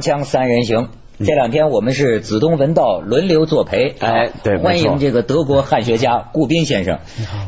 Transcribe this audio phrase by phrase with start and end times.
[0.00, 0.88] 锵锵三人行。
[1.16, 6.98] 这两天我们是子东文道轮流作陪，哎，对，欢迎这个德国汉学家顾斌先生。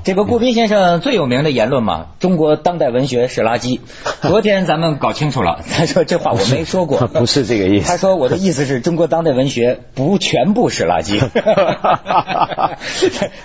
[0.04, 3.80] 这个顾斌先生最有名的言论嘛，中国当代文学是垃圾。
[4.22, 7.88] 昨天咱们搞清楚了， 他说这话我没说过，不是这个意思。
[7.88, 11.18] 他说我的意思是中国当代文学不全部是垃圾。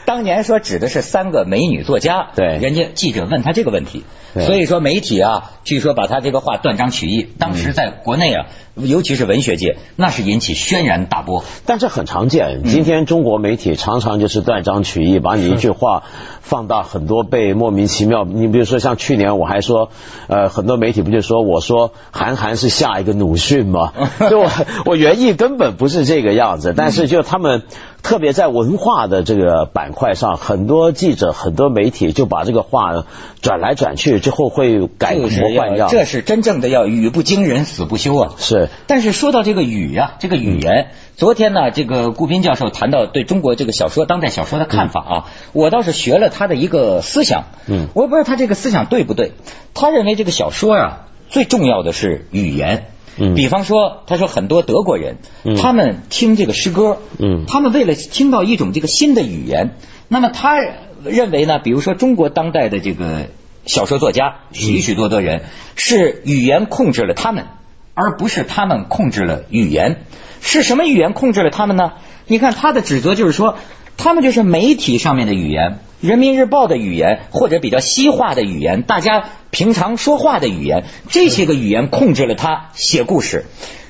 [0.05, 8.45] 当年说指的是三个美女作家，对，人家记者问他这个问题，所以说媒体啊，据说把他这个话断章取义，当时在国内啊。
[8.76, 11.44] 尤其是文学界，那是引起轩然大波。
[11.66, 16.04] 但这很常见，今天中国媒体常常就是断章取义，把你一句话
[16.40, 18.23] 放大很多倍，莫名其妙。
[18.23, 19.91] 你比如说像去年我还说，
[20.27, 23.91] 呃，很多媒体不就说我说韩寒是下一个鲁迅吗？
[24.29, 24.49] 就我
[24.85, 27.63] 我原意根本不是这个样子，但是就他们。
[28.04, 33.05] 特别在文化的这个板块上，很多记者、很多媒体就把这个话
[33.41, 35.88] 转来转去，之后会改模换样。
[35.90, 38.34] 这是真正的要语不惊人死不休啊！
[38.38, 38.70] 是。
[38.88, 47.44] 但是说到这个语啊，这个语言，昨天呢，这个顾斌教授谈到对中国这个小说、当代小说的看法啊，我倒是学了他的一个思想。
[47.68, 47.88] 嗯。
[47.94, 49.34] 我也不知道他这个思想对不对。
[49.74, 52.88] 他认为这个小说啊，最重要的是语言。
[53.17, 55.17] 嗯，比方说，他说很多德国人，
[55.62, 59.76] 他们听这个诗歌，嗯，他们为了听到一种这个新的语言，
[60.07, 60.57] 那么他
[61.04, 63.27] 认为呢，比如说中国当代的这个
[63.65, 65.44] 小说作家许许多多人
[65.75, 67.47] 是语言控制了他们，
[67.94, 70.03] 而不是他们控制了语言，
[70.39, 71.94] 是什么语言控制了他们呢？
[72.28, 73.57] 你看他的指责就是说，
[73.97, 75.79] 他们就是媒体上面的语言。
[76.02, 83.46] 人民日报的语言，或者比较西化的语言，大家平常说话的语言，这些个语言控制了他写故事。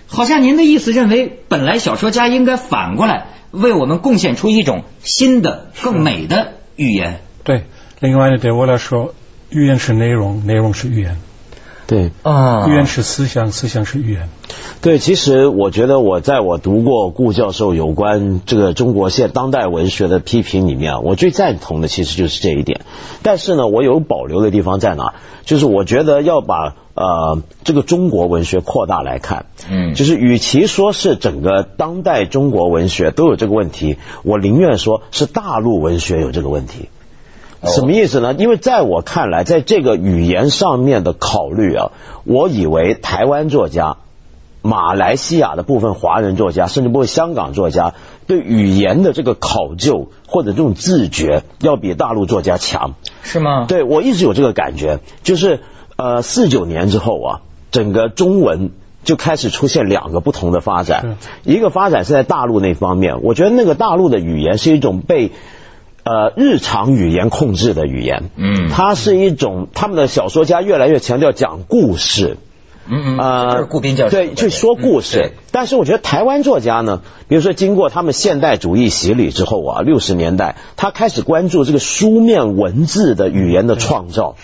[0.07, 7.21] 好像您的意思认为，本来小说家应该反过来为我们贡献出一种新的、更美的语言。
[7.45, 7.63] 对，
[8.01, 9.15] 另外呢，对我来说，
[9.49, 11.17] 语言是内容，内容是语言。
[11.91, 14.29] 对啊，语言是思想，思想是语言。
[14.81, 22.79] 对，其实我觉得我在我读过顾教授有关这个中国现当代文学的批评里面，我最赞同的其实就是这一点。
[23.23, 25.15] 但是呢，我有保留的地方在哪？
[25.43, 36.87] 就是我觉得要把呃这个中国文学扩大来看，嗯，就是与其说是整个当代中国文学都有这个问题，我宁愿说是大陆文学有这个问题。
[37.63, 38.33] 什么意思呢？
[38.33, 41.91] 因为在我看来，在这个语言上面的考虑啊，
[42.23, 43.97] 我以为台湾作家、
[44.63, 47.93] 马来西亚的部分华人作家，甚至包括香港作家，
[48.25, 52.95] 对语言的这个考究或者这种自觉，要比大陆作家强。
[53.21, 53.65] 是吗？
[53.67, 55.59] 对我一直有这个感觉，就是
[55.97, 58.71] 呃四九年之后啊，整个中文
[59.03, 61.17] 就开始出现两个不同的发展。
[61.43, 65.31] 一个发展是在大陆那方面，我觉得那个大陆的语言是一种被。
[66.03, 72.37] 呃，日常语言控制的语言，嗯，它是一种他们的小说家越来越强调讲故事，
[72.87, 75.33] 嗯嗯，呃，顾斌教授对，去说故事。
[75.51, 84.35] 但是我觉得台湾作家呢，比如说经过他们现代主义洗礼之后啊，六十年代他开始关注这个书面文字的语言的创造，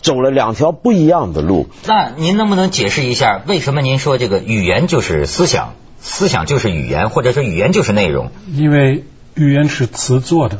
[0.00, 1.66] 走了两条不一样的路。
[1.86, 8.30] 那您能不能解释一下，为什么您说这个语言就是思想，思想就是语言，或者说语言就是内容？
[8.50, 10.56] 因为语言是词做的。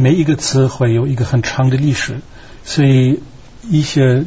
[0.00, 2.20] 每一个词会有一个很长的历史，
[2.62, 3.20] 所以
[3.68, 4.24] 一些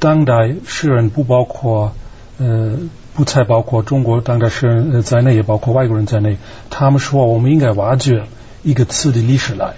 [0.00, 1.94] 当代诗人不包括
[2.38, 2.76] 呃
[3.14, 6.38] 不才包括中国当代诗人在内，也包括外国人在内。
[6.70, 8.24] 他们说我们应该挖掘
[8.64, 9.74] 一个词的历史来，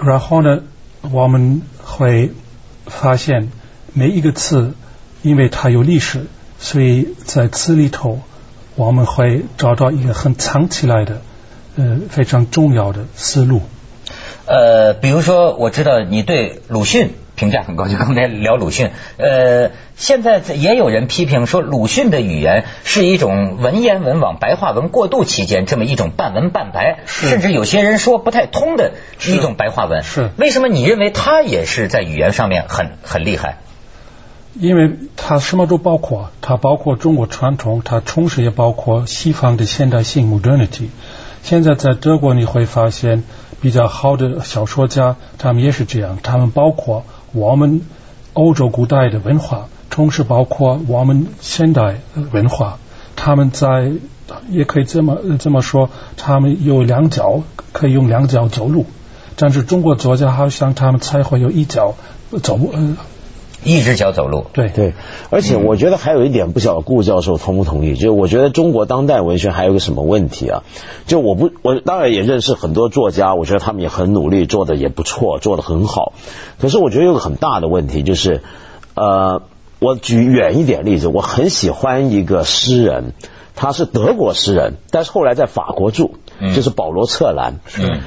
[0.00, 0.62] 然后呢，
[1.12, 2.32] 我们会
[2.86, 3.48] 发现
[3.92, 4.74] 每一个词
[5.22, 6.26] 因为它有历史，
[6.58, 8.22] 所以在词里头
[8.74, 11.22] 我们会找到一个很藏起来的。
[11.78, 13.62] 呃，非常重要的思路。
[14.46, 18.90] 呃，比如说，我知道你对鲁迅评价很高，就刚才聊鲁迅。
[19.16, 28.94] 呃，现在也有人批评说，鲁迅的语言是一种文言文往白话文过渡期间这么一种半文半白，甚至有些人说不太通的
[29.24, 30.02] 一种白话文。
[30.02, 30.66] 是为什么？
[30.66, 33.58] 你认为他也是在语言上面很很厉害？
[34.54, 40.88] 因为他什么都包括，他包括中国传统，他同时也包括西方的现代性 （modernity）。
[41.48, 43.22] 现在在德国你会发现
[43.62, 46.18] 比较好的小说家，他们也是这样。
[46.22, 47.80] 他们包括我们
[48.34, 52.00] 欧洲古代的文化，同时包括我们现代
[52.32, 52.76] 文化。
[53.16, 53.92] 他们在
[54.50, 57.42] 也可以这么这么说，他们有两脚
[57.72, 58.84] 可以用两脚走路，
[59.34, 61.94] 但是中国作家好像他们才会有一脚
[62.42, 62.60] 走。
[63.64, 64.94] 一只脚走路，对对，
[65.30, 67.96] 而且我觉得还有一点，不晓得顾教授同不同意？
[67.96, 70.62] 就我觉得中国当代文学还有个什么问题啊？
[71.06, 76.12] 就我不，我当然也认识很多作家，我觉得他们也很努力，做的也不错，做的很好。
[76.60, 78.42] 可是我觉得有个很大的问题，就是
[78.94, 79.42] 呃，
[79.80, 83.12] 我举远一点例子，我很喜欢一个诗人，
[83.56, 86.14] 他是德国诗人，但是后来在法国住，
[86.54, 87.56] 就是保罗策兰。
[87.78, 88.02] 嗯，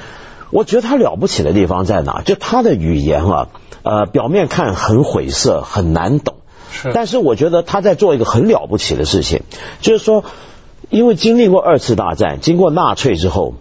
[0.49, 2.21] 我觉得他了不起的地方在哪？
[2.23, 3.49] 就他的语言啊，
[3.83, 6.35] 呃，表面看很晦涩，很难懂。
[6.71, 9.41] 是，但是我觉得他在做一个很了不起的事情，
[9.81, 10.23] 就是说，
[10.89, 13.55] 因为经历过二次大战，经过纳粹之后，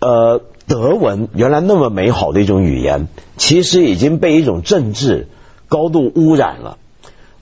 [0.00, 5.28] 呃，德文原来那么美好的一种语言，其实已经被一种政治
[5.68, 6.78] 高度污染了。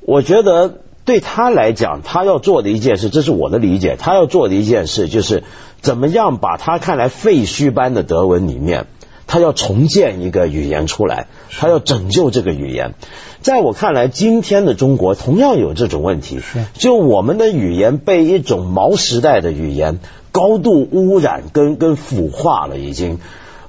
[0.00, 5.42] 我觉得对他来讲，他要做的一件事，这是我的理解，他要做的一件事就是
[5.80, 8.86] 怎么样把他看来废墟般的德文里面，
[9.32, 11.26] 他要重建一个语言出来，
[11.58, 12.92] 他要拯救这个语言。
[13.40, 16.40] 在我看来，今天的中国同样有这种问题，
[16.74, 20.00] 就我们的语言被一种毛时代的语言
[20.32, 23.20] 高度污染跟跟腐化了，已经，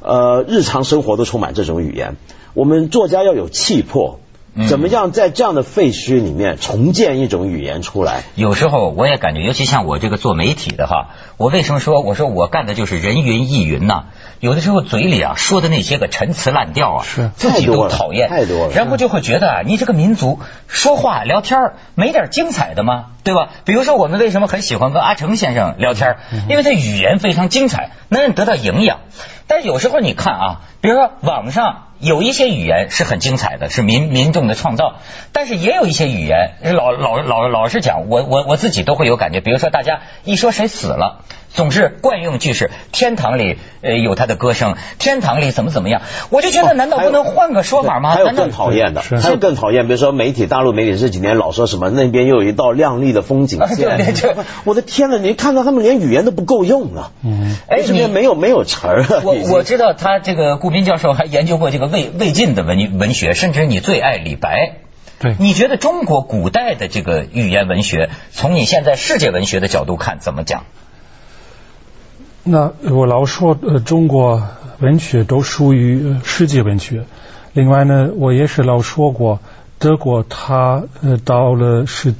[0.01, 2.17] 呃，日常生活都充满这种语言。
[2.53, 4.19] 我们作家要有气魄。
[4.67, 8.21] 怎么样在这样的废墟里面重建一种语言出来？
[8.35, 14.03] 有时候我也感觉，尤其像我这个做媒体的哈，我为什么说我说我干的就是人云亦云呢？
[14.39, 23.05] 有的时候嘴里啊说的那些个陈词滥调啊，是自己都讨厌太多了，然后就会觉得啊，你这个民族说话聊天没点精彩的吗？
[23.23, 23.49] 对吧？
[23.65, 26.17] 比如说我们为什么很喜欢跟阿成先生聊天？
[26.49, 28.99] 因为他语言非常精彩，能让得到营养。
[29.47, 31.87] 但是有时候你看啊，比如说网上。
[31.99, 34.95] 有一些语言是很精彩的，是民民众的创造，
[35.31, 39.39] 但是也有一些语言，老老老老是讲，我我我自己都会有感觉。
[39.39, 41.21] 比如说，大家一说谁死了。
[41.53, 46.01] 总是惯用句式，天堂里呃有他的歌声，天堂里怎么怎么样？
[46.31, 48.11] 我就觉得，难道不能换个说法吗？
[48.11, 54.15] 还有更讨厌的，还有更讨厌，比如说媒体，大陆媒体这几年老说什么那边又有一道亮丽的风景线，
[54.65, 57.11] 我的天呐，你看到他们连语言都不够用啊！
[57.23, 59.05] 嗯，哎，这边没有没有词儿。
[59.23, 64.77] 我我知道他这个顾斌教授还研究过这个魏魏晋的文文学，甚至你最爱李白。
[65.19, 70.65] 对，你觉得中国古代的这个语言文学，从你现在世界文学的角度看，怎么讲？
[72.45, 74.43] 那我老说，呃，中国
[74.79, 77.05] 文学都属于世界文学。
[77.53, 79.39] 另外呢，我也是老说过，
[79.79, 82.13] 德国它呃到了是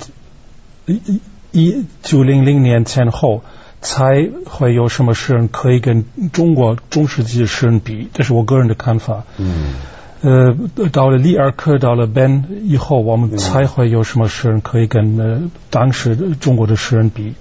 [0.86, 1.20] 一
[1.52, 3.44] 一九零零年前后，
[3.82, 9.24] 才会有什么诗人可以跟中国中世纪诗人比，这是我个人的看法。
[9.38, 9.74] 嗯。
[10.22, 10.56] 呃，
[10.94, 17.34] 到了里尔克，到了 Ben 以后，我们才会有什么诗人可以跟呃当时中国的诗人比。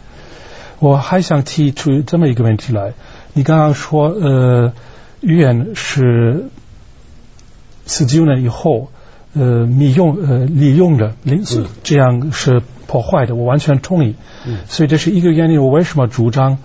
[0.83, 2.95] 我还想提出这么一个问题来，
[3.35, 4.73] 你刚刚说呃，
[5.21, 6.47] 语言是
[7.87, 8.91] 四九年以后
[9.33, 11.15] 呃利用呃利用的，
[11.85, 14.17] 这样是破坏的，我完全同意。
[14.67, 16.59] 所以这是一个原因，我为什么主张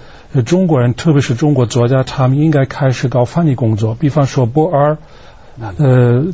[0.47, 3.93] 中国人，特别是中国作家，他们应该开始搞翻译工作。
[3.93, 4.97] 比方说博尔，
[5.77, 6.25] 呃，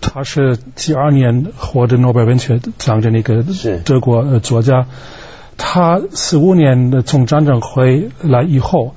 [0.00, 3.44] 他是七二年获得诺贝尔文学奖的那个
[3.84, 4.86] 德国作家。
[5.56, 8.94] 他四五年的从战争回来以后，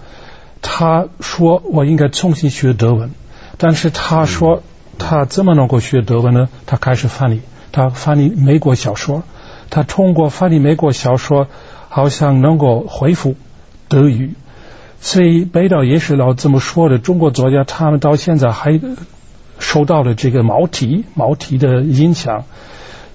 [0.62, 3.12] 他说我应该重新学德文，
[3.58, 4.64] 但是他说
[4.98, 6.50] 他怎么能够学德文呢？
[6.66, 9.24] 他开始翻译，他翻译美国小说，
[9.70, 11.48] 他通过翻译美国小说，
[11.90, 13.36] 好像能够恢复
[13.88, 14.34] 德语。
[15.00, 18.82] 所以北岛也是老这么说的，中国作家他们到现在还
[19.60, 22.46] 受到了这个毛体毛体的影响，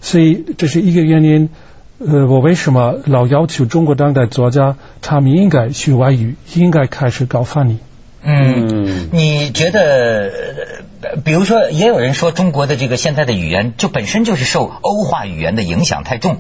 [0.00, 1.50] 所以这是一个原因。
[2.06, 7.78] 呃，我为什么老要求中国当代作家他们应该学外语，应该开始搞翻译？
[8.22, 10.30] 嗯，你觉得，
[11.24, 16.38] 比如说，也有人说中国的这个现在的语言就本身就是受欧化语言的影响太重，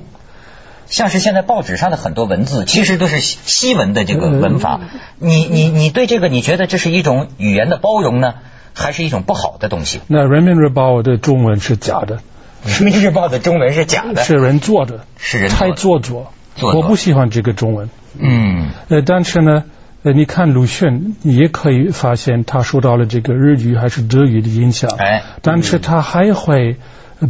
[0.86, 4.80] 像是现在报纸上的很多文字其实都是西文的这个文法。
[5.18, 8.34] 你你你对这个你觉得这是一种语言的包容呢，
[8.74, 10.00] 还是一种不好的东西？
[10.06, 12.20] 那人民日报的中文是假的。
[12.64, 16.32] 人民日报的中文是假的，是人做的，是人太做作。
[16.60, 17.90] 我不喜欢这个中文。
[18.18, 19.64] 嗯，呃，但是呢，
[20.02, 24.90] 呃，你看鲁迅，你也可以发现他受到了这个日语还是德语的影响。
[24.98, 26.76] 哎，但是他还会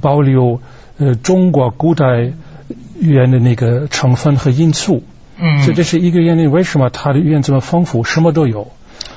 [0.00, 0.60] 保留
[0.98, 2.32] 呃中国古代
[3.00, 5.02] 语言的那个成分和因素。
[5.38, 8.72] 嗯，所以这是一个原因，为什么他的语言这么丰富，什么都有。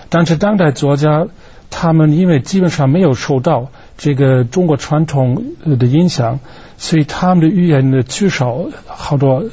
[0.10, 1.28] 但是当代作家。
[1.72, 6.40] 他们因为基本上没有受到这个中国传统的影响，
[6.78, 9.46] 所以他们的语言呢缺少好多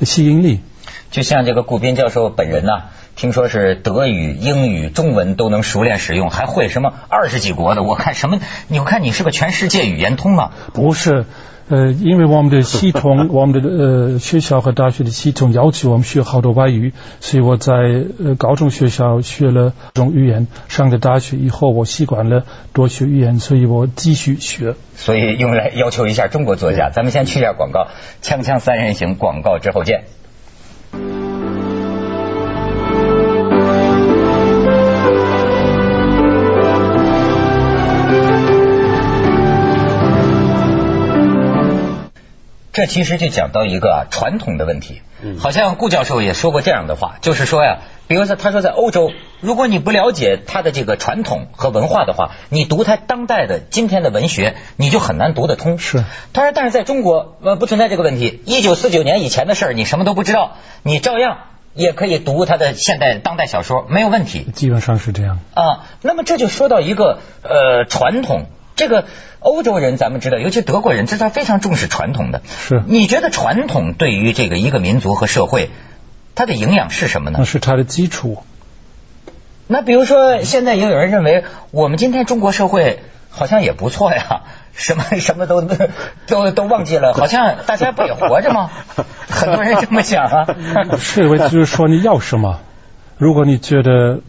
[0.00, 0.60] 吸引力。
[1.10, 2.84] 就像这个顾斌教授本人呢，
[3.16, 7.82] 听说是德语、英语、中文都能熟练使用，还会什么二十几国的。
[7.82, 8.40] 我看什么？
[8.68, 10.52] 你看你是个全世界语言通吗？
[10.72, 11.26] 不是，
[11.72, 17.72] 呃，因为我们的系统， 我们的呃学校和大学的系统要求我们学好多外语，所以我在
[18.22, 24.74] 呃高中学校学了种语言，上了大学以后我习惯了多学语言，所以我继续学。
[24.96, 26.90] 所以用来要求一下中国作家。
[26.90, 27.88] 咱们先去一下广告，
[28.20, 30.04] 锵锵三人行广告之后见。
[42.72, 45.02] 这其实就讲到一个啊传统的问题，
[45.38, 55.78] 好像顾教授也说过这样的话，就是说呀，比如说他说在欧洲，如果你不了解他的这个传统和文化的话，你读他当代的今天的文学，你就很难读得通。
[55.78, 56.02] 是，
[56.32, 61.40] 他说，但是在中国呃不存在这个问题，一九四九年以前的事儿你什么都不知道，你照样
[61.74, 64.44] 也可以读他的现代当代小说，没有问题。
[64.54, 65.40] 基本上是这样。
[65.52, 68.46] 啊，那么这就说到一个呃传统。
[68.76, 69.06] 这个
[69.40, 72.42] 欧洲人咱们知道，尤其德国人，这是非常重视传统的。
[72.46, 75.70] 是，你觉得传统对于这个一个民族和社会，
[76.34, 77.38] 它的营养是什么呢？
[77.40, 78.42] 那是它的基础。
[79.66, 83.00] 那比如说，现在也有人认为，我们今天中国社会
[83.30, 84.42] 好像也不错呀，
[84.74, 85.62] 什么 什么都
[86.26, 88.70] 都都忘记了， 好像大家不也活着吗？
[89.28, 90.46] 很多人这么想啊。
[90.98, 92.60] 是，为就是说你要什么？
[93.18, 94.20] 如果你觉得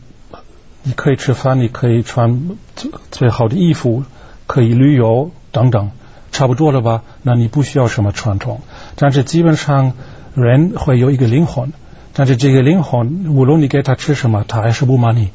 [0.84, 4.04] 你可以吃饭，你可以穿最最好的衣服。
[4.48, 5.92] 可以旅游等等，
[6.32, 7.04] 差不多了吧？
[7.22, 8.62] 那你不需要什么传统，
[8.96, 9.94] 但是基本上
[10.36, 11.74] 人会有一个灵魂，
[12.14, 15.30] 但是这个灵魂无论你给他吃什么，他还是不满意。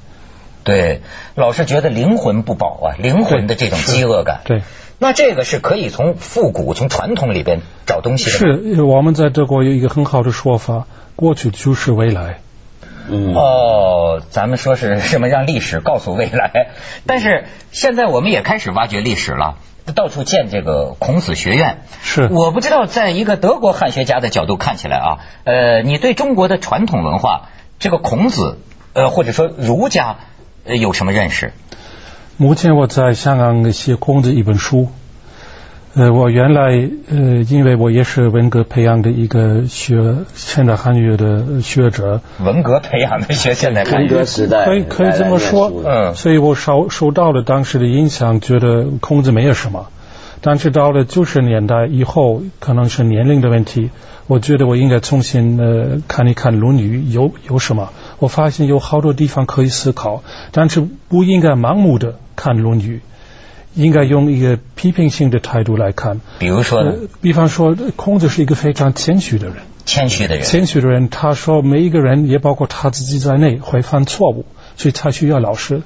[0.64, 1.00] 对，
[1.34, 4.40] 老是觉得灵魂不饱啊，灵魂的这种饥饿感。
[4.44, 4.62] 对，
[4.98, 8.30] 那这个是可以从复古、从传统里边找东西的。
[8.32, 10.86] 是，我们在德国有一个很好的说法：
[11.16, 12.40] 过去就是未来。
[13.10, 16.68] 嗯哦，咱们说是什么让历史告诉未来？
[17.06, 19.56] 但是现在我们也开始挖掘历史了，
[19.94, 21.78] 到处建这个孔子学院。
[22.02, 27.48] 是，我不知道在一个德国汉学家的角度看起来啊，呃，你对中国的传统文化，
[27.78, 28.58] 这个孔子，
[28.92, 30.16] 呃，或者说儒家，
[30.64, 31.52] 呃有什么认识？
[32.36, 34.92] 目前我在香港写孔子一本书。
[35.98, 49.88] 呃，我原来呃，因为我也是文革培养的一个学现代汉语的学者，文革培养的学现代汉语时代，可以可以这么说，嗯，所以我受受到了当时的影响，觉得孔子没有什么，
[50.40, 53.90] 但是到了九十年代以后，可能是年龄的问题，
[54.28, 57.90] 我觉得我应该重新呃看一看《论语》有有什么，
[58.20, 62.98] 我发现有好多地方可以思考，但是不应该盲目的看《论语》。
[63.78, 66.20] 应该用一个批评性的态度来看。
[66.40, 69.56] 比如说，比方说，孔子是一个非常谦虚的人。
[69.86, 70.44] 谦虚的人。
[70.44, 75.82] 谦虚的人，他说每一个人，也包括他自己在内，会犯错误，所以他需要老师。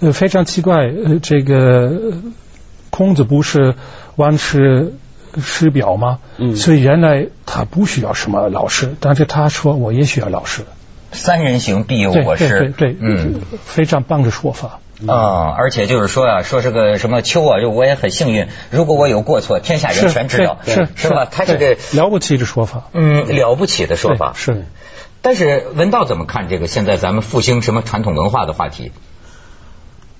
[0.00, 1.92] 呃，非常奇怪，呃，这个
[2.90, 3.76] 孔子不是
[4.16, 4.94] 万世
[5.40, 6.18] 师表吗？
[6.38, 6.56] 嗯。
[6.56, 10.62] 所以原来他不需要什么老师，但是他说我也需要老师。
[11.12, 12.48] 三人行必有我师。
[12.48, 14.80] 对对对，嗯，非常棒的说法。
[15.06, 18.48] 啊，而且就是说啊，说是个什么秋啊，就我也很幸运。
[18.70, 21.24] 如果我有过错，天下人全知道，是是吧？
[21.24, 24.64] 他这个了不起的说法，嗯，了不起的说法是。
[25.20, 26.66] 但是文道怎么看这个？
[26.66, 28.92] 现在咱们复兴什么传统文化的话题？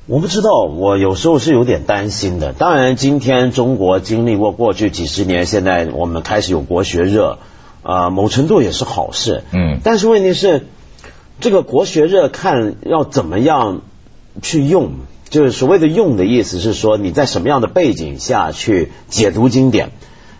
[0.06, 2.52] 我不知道，我有时候是有点担心的。
[2.52, 7.38] 当然，今天中国经历过过去几十年，现在我们开始有国学热
[7.82, 9.44] 啊，某程度也是好事。
[9.52, 9.78] 嗯。
[9.84, 10.66] 但是问题是，
[11.40, 13.82] 这个国学热看要怎么样？
[14.40, 14.92] 去用，
[15.28, 19.90] 就是所谓的用的意思是说，你在什么样的背景下去解读经典，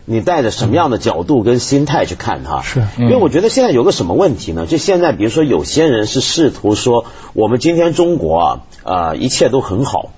[0.04, 2.62] 你带着什么样的角度跟心态去看它。
[2.62, 4.66] 是，因为我觉得现在有个什么问题呢？
[4.66, 10.10] 就现在，比如说有些人是试图说，我们今天中国啊，啊，一切都很好。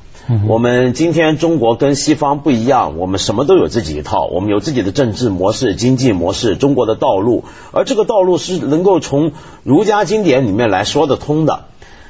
[0.49, 9.33] 我们今天中国跟西方不一样，我们什么都有自己一套，我们有自己的政治模式、经济模式、中国的道路，而这个道路是能够从
[9.65, 11.67] 儒家经典里面来说得通的。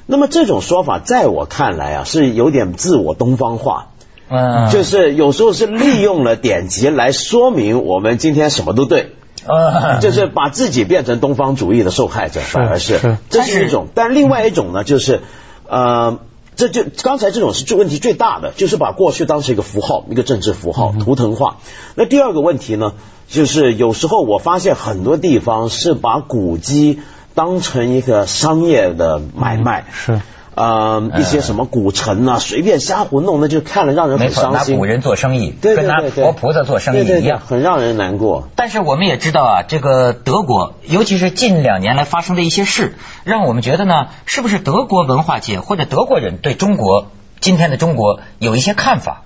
[0.07, 3.89] 那么这种说法，在我看来啊，是有点自我东方化，
[4.29, 9.13] 嗯，就是有时候是利用了典籍来说明我们今天什么都对，
[9.47, 13.89] 啊，就是把自己变成东方主义的受害者，反而是这是一种。
[13.95, 15.23] 但另外一种呢，就是
[15.67, 16.19] 呃，
[16.55, 21.57] 这就刚才这种是最问题最大的，就是把过去当成一个符号，一个政治符号，图腾化。
[21.95, 22.93] 那第二个问题呢，
[23.29, 27.01] 就是有时候我发现很多地方是把古籍。
[27.35, 30.21] 当成一个商业的买卖是，
[30.55, 34.75] 呃，一些什么古城啊，随便瞎胡弄，那就看了让人很伤心。
[34.75, 38.49] 拿古人做生意，对跟拿活菩萨做生意一样，很让人难过。
[38.55, 47.09] 但是我们也知道啊，这个德国，尤其是近两年来发生的一些事，让我们觉得呢，是不是德国文化界或者德国人对中国
[47.41, 49.23] 今天的中国有一些看法？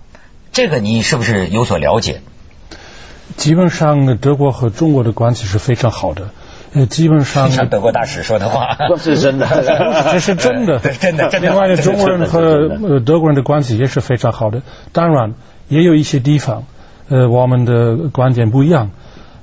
[0.50, 2.22] 这个你是不是有所了解？
[3.36, 6.30] 基本上德国和中国的关系是非常好的。
[6.78, 9.46] 呃，基本上 像德国大使说的话， 这是真的，
[10.12, 11.28] 这是真的，真的。
[11.40, 12.40] 另外呢，中国人和
[12.88, 14.62] 呃德国人的关系也是非常好的。
[14.92, 15.34] 当然，
[15.68, 16.64] 也有一些地方，
[17.08, 18.90] 呃，我们的观点不一样，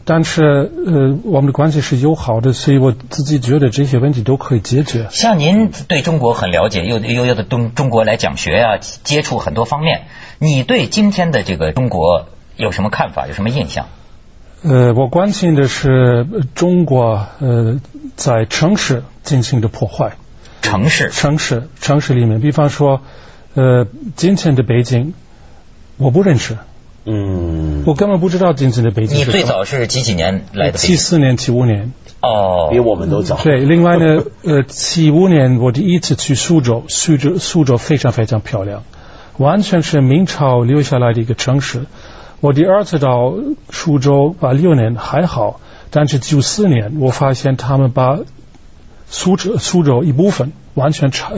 [0.06, 0.44] 但是
[0.86, 5.08] 呃，我们的关系是友好的，所以我自己觉得这些问题都可以解决。
[5.10, 10.04] 像您对中国很了解，又又又到中中国来讲学啊，接触很多方面，
[10.39, 13.27] 你对今天的这个中国有什么看法？
[13.27, 13.88] 有什么印象？
[14.64, 17.80] 呃，我关心的是中国呃
[18.16, 20.18] 在城市进行的破坏。
[20.62, 23.02] 城市，城市，城市里面，比方说，
[23.54, 23.86] 呃，
[24.16, 25.14] 今天的北京，
[25.98, 26.58] 我不认识。
[27.06, 27.84] 嗯。
[27.86, 29.20] 我根本不知道今天的北京。
[29.20, 30.78] 你最早是几几年来的？
[30.80, 31.94] 七四年、七五年。
[32.22, 32.70] 哦。
[32.72, 33.36] 比我们都早。
[33.44, 38.82] 对，另外呢，呃，七五年我第一次去苏州，苏州，苏州非常非常漂亮，
[39.38, 41.86] 完全是明朝留下来的一个城市。
[42.46, 43.34] 我第二次到
[43.72, 45.60] 苏州八六年还好，
[45.90, 48.20] 但是九四年我发现他们把
[49.08, 51.34] 苏州苏州一部分完全拆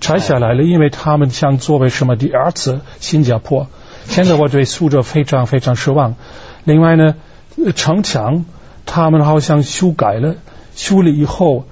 [0.00, 3.68] 拆下来了，因为他们想作为什么第二次新加坡。
[4.06, 6.16] 现在我对苏州非常非常失望。
[6.64, 7.14] 另外呢，
[7.76, 8.44] 城墙
[8.84, 10.34] 他们好像修改了，
[10.74, 11.66] 修了以后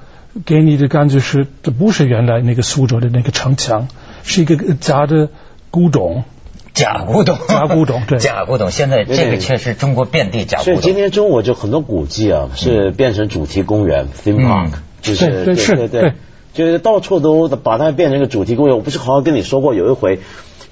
[0.47, 3.89] 给你的感觉是这不是原来那个苏州的那个城墙，
[4.23, 5.31] 是一个假的
[5.73, 6.23] 古董。
[6.75, 8.71] 假古董，假古董，对， 假古董。
[8.71, 10.75] 现在这个确实中国遍地假古董。
[10.75, 16.13] 所以今天中国就很多古迹啊，是变成主题公园，theme park，就是对对对，
[16.53, 18.77] 就是到处都把它变成一个主题公园。
[18.77, 20.19] 我不是好好跟你说过，有一回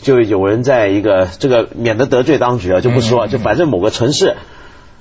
[0.03, 4.35] 就有人在一个这个免得得罪当局啊，就不说，就反正某个城市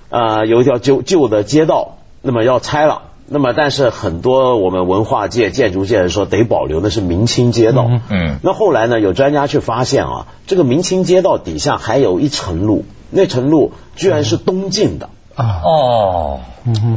[0.09, 3.01] 啊有一条旧旧的街道，那么要拆了。
[3.33, 7.85] 那么，但是很多我们文化界、建筑界人说得保留的是明清街道。
[7.87, 15.61] 嗯，嗯那后来呢，有专家去发现啊，这个明清街道底下还有一层路，那层路居然是东晋的啊。
[15.63, 16.39] 哦，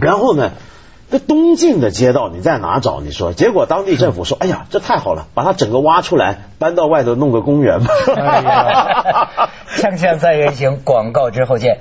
[0.00, 0.50] 然后呢，
[1.12, 3.00] 这东晋的街道你在哪找？
[3.00, 9.38] 你说，结果当地政府说，哎呀，这太好了，把它整个挖出来，搬到外头弄个公园吧。
[9.76, 11.78] 锵锵三人行，广告之后见。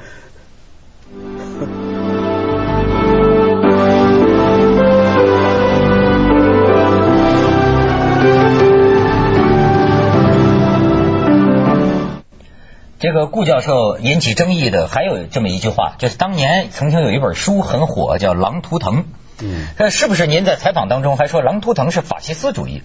[13.04, 19.00] 这个顾教授引起争议的还有这么一句话，就是当年曾经有一本书很火，叫《狼图腾》。
[19.42, 22.82] 嗯，那是不是您在采访当中还说《狼图腾》是法西斯主义？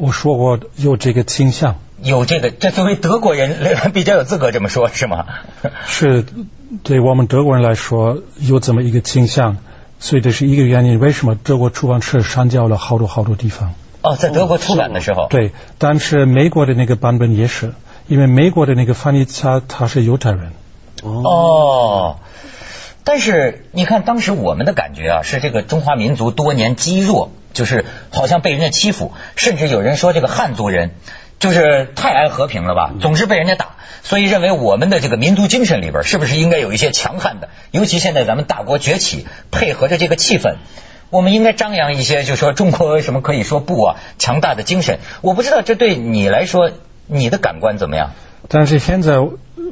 [0.00, 3.56] 我说过有这个倾向，有这个，这作为德国人
[3.94, 5.26] 比较有资格这么说，是吗？
[5.86, 6.26] 是，
[6.82, 9.58] 对我们德国人来说有这么一个倾向，
[10.00, 10.98] 所以这是一个原因。
[10.98, 13.74] 为什么德国出版社删掉了好多好多地方？
[14.02, 17.72] 哦，在德国出版的时候，对，但是美国的那个版本也是。
[18.12, 20.52] 因为美国的那个翻译家他是犹太人
[21.02, 22.18] 哦，
[23.04, 30.90] 但是你看当时我们的感觉啊，是这个中华民族多年积弱，就是好像被人家欺负，甚至有人说这个汉族人
[31.38, 37.48] 就是太爱和平了吧，总是被人家打，所以认为我们的这个民族精神里边是不是应该有一些强悍的？
[37.70, 40.56] 尤其现在咱们大国崛起，配合着这个气氛，
[41.08, 44.98] 我们应该张扬一些，就说中国什么可以说不啊，强大的精神。
[45.22, 46.72] 我不知道这对你来说。
[47.12, 48.10] 你的感官怎么样？
[48.48, 49.20] 但是现在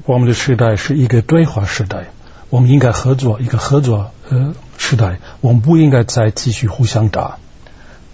[0.07, 2.05] 我们的时代是一个对话时代，
[2.51, 7.39] 我们应该合作，一个合作呃时代，我们不应该再继续互相打。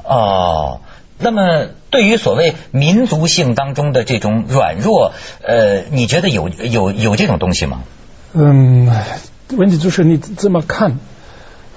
[0.02, 0.80] 哦，
[1.18, 5.12] 那么对于所谓民族性当中的这种软弱，
[5.42, 7.82] 呃，你觉得有有有这种东西吗？
[8.32, 8.90] 嗯，
[9.50, 10.98] 问题就是你怎么看？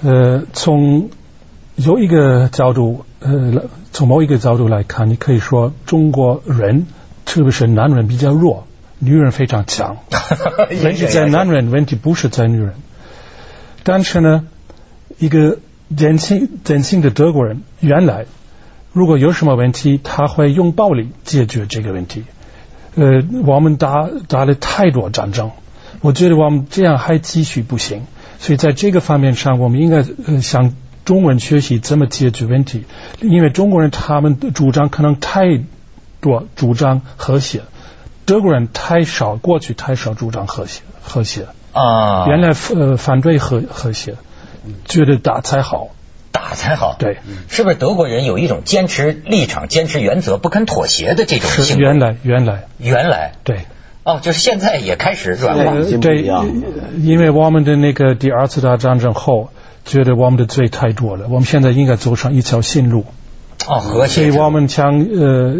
[0.02, 1.10] 呃，从
[1.76, 6.86] 有一个角度，呃，从某一个角度来看，你可以说中国人。
[7.26, 8.66] 是不是男人比较弱，
[8.98, 9.98] 女人非常强？
[10.82, 12.74] 问题在男人，问题不是在女人。
[13.84, 14.46] 但是呢，
[15.18, 15.58] 一个
[15.96, 18.26] 典型典型的德国人，原来
[18.92, 22.24] 如果有什么问题，他会用暴力解决这个问题。
[22.96, 25.52] 呃，我们打打了太多战争，
[26.00, 28.02] 我觉得我们这样还继续不行。
[28.40, 30.02] 所以在这个方面上，我们应该
[30.40, 32.84] 向中文学习怎么解决问题，
[33.20, 35.62] 因为中国人他们的主张可能太。
[36.20, 37.62] 多主张和谐，
[38.26, 41.46] 德国人太少，过去太少主张和谐，和谐。
[41.72, 44.16] 啊，原来呃反对和和谐，
[44.86, 45.90] 觉得打才好，
[46.32, 51.82] 打才好，对，是不是德国人有一种坚持立场、坚持原则、不肯妥协的这种性格？
[51.82, 53.66] 原来，原来，原来，对，
[54.02, 56.28] 哦，就是现在也开始软化，对，
[56.98, 59.50] 因为我们的那个第二次大战争后，
[59.84, 63.04] 觉得我们的罪太多了，我们现在应该走上一条新路，
[63.68, 65.54] 哦，和谐，所以我们将呃。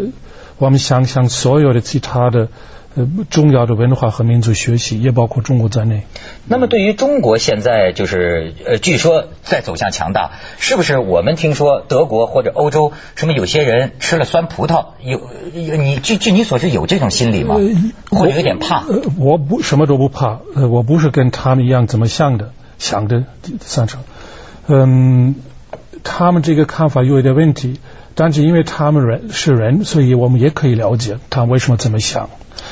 [0.60, 2.48] 我们想想，所有的其他的
[2.94, 6.02] 呃重要的文化和民族学习，也包括中国在内。
[6.44, 15.22] 那么对于中国现在就是呃，据说在走向强大，是不是我们听说德国或者欧洲什么有些人吃了酸葡萄，有
[15.78, 17.56] 你据据你所知有这种心理吗？
[18.10, 18.84] 或者有点怕？
[19.16, 23.24] 我不什么都不怕，呃，我不是跟他们一样怎么想的，想的
[23.60, 24.02] 三成，
[24.66, 25.36] 嗯，
[26.04, 27.80] 他们这个看法有一点问题。
[28.14, 32.28] 但是因为他们人是人，所以我们也可以了解他为什么这么想。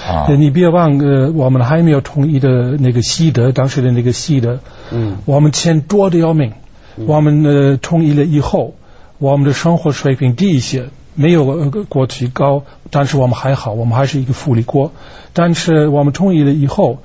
[0.07, 6.53] 啊，你别忘了，我们还没有统一的那个西德，当时的那个西德，嗯，我们钱多的要命。
[7.07, 8.75] 我们呃统一了以后，
[9.19, 14.93] 我们的生活水平低一些，没有过去高，但是我们还好，我们还是一个福利国。
[15.33, 16.99] 但是我们统一了以后，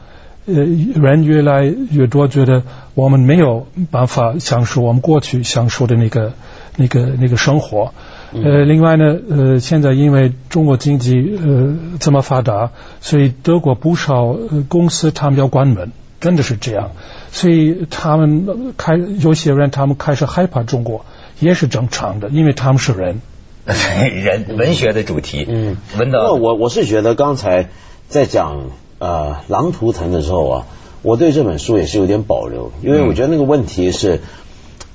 [0.45, 2.63] 呃，人越来越多觉得
[2.95, 6.33] 我们没有办法享受我们过去享受的那个
[6.75, 7.93] 那个那个生活。
[8.33, 16.91] 呃，另外呢，呃，现在因为中国经济呃这么发达，所以德国不少呃公司他们要关门，真的是这样，
[17.31, 21.05] 所以他们开有些人他们开始害怕中国，
[21.39, 23.21] 也是正常的，因为他们是人，
[23.65, 26.17] 人文学的主题，嗯，文的。
[26.17, 27.69] 那我我是觉得刚才
[28.07, 30.67] 在讲呃狼图腾的时候啊，
[31.03, 34.21] 我对这本书也是有点保留，因为我觉得那个问题是。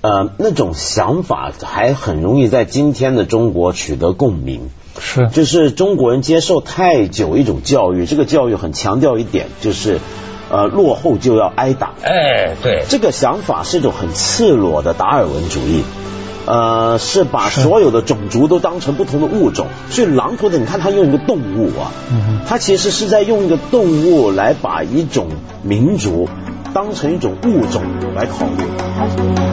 [0.01, 4.71] 呃，那种想法还很容易在今天的中国取得共鸣。
[5.01, 9.99] 是，就是中国人接受太久一种教育，这个教育很强调一点，就是
[10.51, 11.95] 呃，落后就要挨打。
[12.03, 15.83] 哎，对，这个想法是一种很赤裸的达尔文主义，
[16.47, 19.67] 呃，是把所有的种族都当成不同的物种。
[19.91, 21.93] 所以狼图的，你看他用一个动物啊，
[22.47, 25.29] 他其实是在用一个动物来把一种
[25.63, 26.29] 民族
[26.73, 27.83] 当成一种物种
[28.17, 29.48] 来考虑。